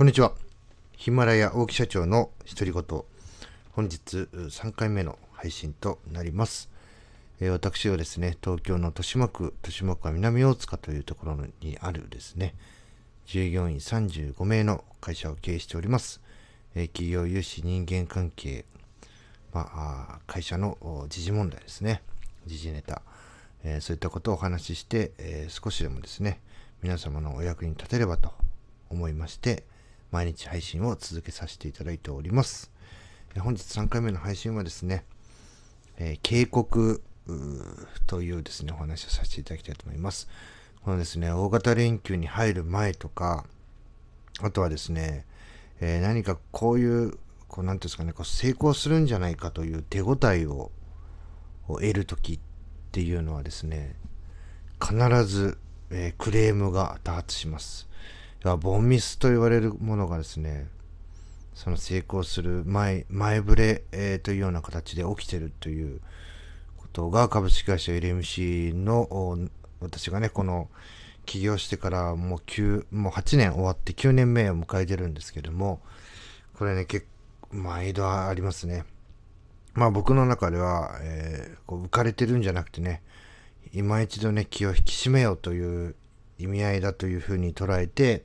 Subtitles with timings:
[0.00, 0.32] こんにちは。
[0.96, 2.82] ヒマラヤ大木社長の独り言。
[3.72, 6.70] 本日3回目の配信となります。
[7.38, 12.54] えー、私はですね、東京の豊島区、豊島区は南大塚というところにあるですね、
[13.26, 16.22] 従業員35名の会社を経営しております。
[16.74, 18.64] えー、企業融資人間関係、
[19.52, 20.78] まあ、会社の
[21.10, 22.00] 時事問題ですね、
[22.46, 23.02] 時事ネタ、
[23.64, 26.40] えー、そういったことをお話しして、え少しでもですね、
[26.82, 28.32] 皆様のお役に立てればと
[28.88, 29.68] 思いまして、
[30.10, 32.70] 毎日配信を続けさせていただいております。
[33.38, 35.04] 本日3回目の配信はですね、
[35.98, 37.02] えー、警告
[38.06, 40.28] というですね、お話をさせていただきたいと思います。
[40.84, 43.44] このですね、大型連休に入る前とか、
[44.40, 45.26] あとはですね、
[45.80, 50.72] えー、何かこういう、こう、なんていうんですかね、こう成功するんじゃないかという手応えを
[51.68, 52.38] 得るときっ
[52.90, 53.94] ていうのはですね、
[54.82, 55.58] 必ず、
[55.90, 57.88] えー、クレームが多発します。
[58.42, 60.68] ボンミスと言われるものがですね、
[61.54, 66.00] その成功する前、前触れ、えー、というような形で起きてるという
[66.78, 69.38] ことが株式会社 LMC の
[69.80, 70.70] 私がね、この
[71.26, 75.82] 起業してからもう9、もう8年終わって9年目を迎えてるんですけども、
[76.54, 77.06] これね、結
[77.50, 78.84] 構、毎度ありますね。
[79.74, 83.02] まあ僕の中では、えー、こう浮かれてるんじゃなくてね、
[83.72, 85.94] 今一度ね、気を引き締めようという
[86.42, 88.24] 意味合いだというふうに捉えて、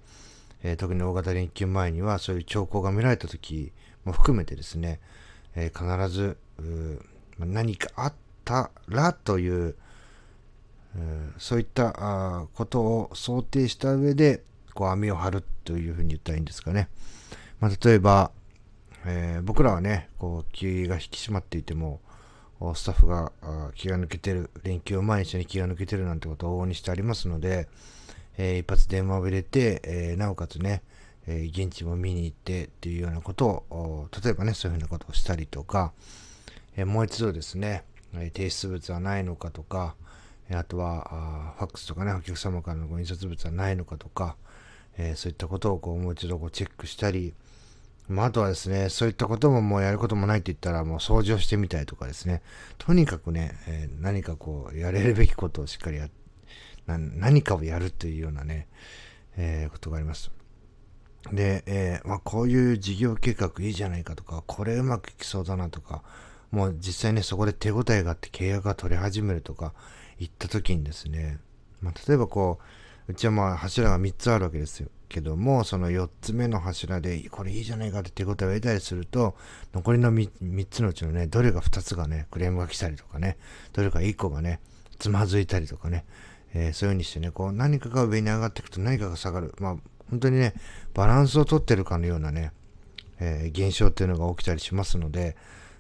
[0.64, 3.72] えー、特に大型連休前にはそういう兆候が見られた時
[4.04, 5.00] も含めてですね、
[5.56, 6.38] えー、必ず
[7.40, 9.76] 何かあったらという、
[11.38, 14.44] そういったことを想定した上で
[14.74, 16.90] こう網を張るというふうに言ったらいいんですかね。
[17.60, 18.32] まあ、例えば、
[19.06, 22.00] えー、僕らはね、こう気が引き締まっていても、
[22.74, 23.32] スタッフが
[23.76, 27.68] 気が抜けてる、連休を毎日に気が抜けてるなんてことを往々にしてありますので、
[28.38, 30.84] えー、一発電話を入れて、えー、なおかつね、
[31.28, 35.94] えー、現地も見に行ってっていうようなことを、例えばね、そういうふうなことをしたりとか、
[36.78, 39.96] えもう一度ですね、え提出物はないのかとか、
[40.52, 44.36] あとはあファックスとかね、お客様からのご印刷物はないのかとか、
[44.98, 47.34] えそういったことをこうもう一度こうチェックしたり、
[48.08, 52.42] まあ、あとはですね、そういったことももうやることもないって言ったらもう掃除をしてみたいとかですね、
[52.78, 56.25] とにかくね、え何かこうやれるべきことをしっかりやって、
[56.88, 58.68] 何かをやるというようなね、
[59.38, 60.32] えー、ことがあります。
[61.32, 66.04] で、えー、まあ、こういう事業計画いいじゃないかとか、これうまくいきそうだなとか、
[66.52, 69.74] もう実際ね、そこで手応えがあって契約が取り始めるとか、
[70.20, 71.40] 言った時にですね、
[71.82, 72.60] まあ、例えばこ
[73.08, 74.90] う、うちはまあ柱が3つあるわけですよ。
[75.08, 79.36] けども、その4つ目の柱で、これいいじゃないかって手応えを得たりすると、
[79.74, 83.38] 残りの 3, 3つのうちのね、どれが2つがね、クレームが来たりとかね、
[83.74, 84.60] どれか1個がね、
[84.98, 86.06] つまずいたりとかね、
[86.56, 89.54] えー、そういう風にしてね、こう何かが上に上がっていくと何かが下がる。
[89.60, 89.76] まあ、
[90.10, 90.54] 本当にね、
[90.94, 92.54] バランスをとってるかのようなね、
[93.20, 95.36] えー、現象っていうのが起きたりしますので、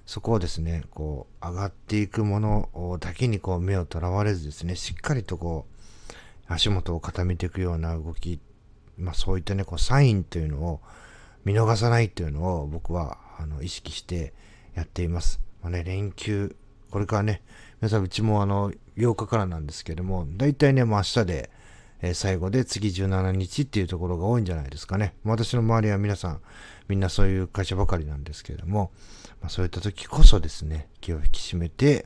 [0.05, 6.13] そこをですね、こう、上がっていくものだけにこう目をとらわれずですね、しっかりとこう、
[6.47, 8.39] 足元を固めていくような動き、
[8.97, 10.81] まあそういったね、こう、サインというのを
[11.45, 14.33] 見逃さないというのを僕は、あの、意識して
[14.75, 15.39] やっています。
[15.63, 16.55] まあね、連休、
[16.91, 17.41] これからね、
[17.81, 21.49] 皆さんうちもあの、8日からなんですけども、大体ね、もう明日で、
[22.01, 25.13] えー、最後で次17日っていうところが多いんじゃないですかね。
[25.23, 26.41] 私の周りは皆さん、
[26.87, 28.91] みんなそういう会社ばかりなんですけれども、
[29.41, 32.05] まあ、そういった時こそですね、気を引き締めて、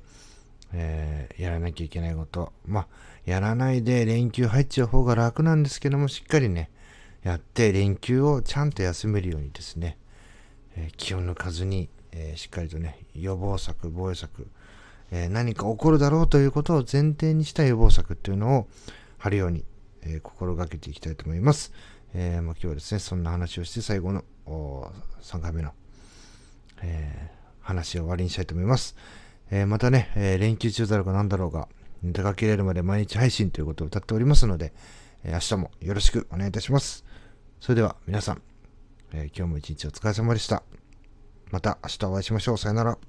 [0.74, 2.52] えー、やらなきゃいけないこと。
[2.66, 2.88] まあ、
[3.26, 6.72] やらないで連休入っちゃう方が楽なんですけども、しっかりね、
[7.24, 9.98] やって連休をちゃんと休めるようにですね、
[10.76, 14.48] えー、気を抜かずに、えー、しっかりとね、予防策、防衛策、
[15.12, 18.68] えー、何か起こるだろうということを前提にした予防策っていうのを
[19.18, 19.64] 貼るように、
[20.04, 21.74] えー、心がけていきたいと思います。
[22.14, 24.24] えー、まあ、今日はですね、そんな話をして最後の
[25.22, 25.74] 3回目の、
[26.82, 27.32] え
[27.62, 28.96] 話を終わりにしたいと思います。
[29.52, 31.68] えまたね、え連休中だろうが何だろうが、
[32.04, 34.74] 出かけれるまで毎日配信ということを歌っておりますので、
[35.24, 37.06] え明日もよろしくお願いいたします。
[37.60, 38.42] それでは皆さん、
[39.14, 40.64] え今日も一日お疲れ様でした。
[41.52, 42.58] また明日お会いしましょう。
[42.58, 43.09] さよなら。